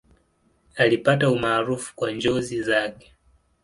[0.75, 3.15] Alipata umaarufu kwa njozi zake.